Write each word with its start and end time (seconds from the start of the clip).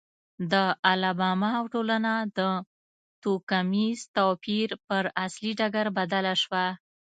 د 0.51 0.53
الاباما 0.91 1.51
ټولنه 1.73 2.13
د 2.37 2.39
توکمیز 3.23 3.99
توپیر 4.17 4.69
پر 4.87 5.03
اصلي 5.25 5.51
ډګر 5.59 5.85
بدله 5.97 6.33
شوه. 6.41 6.65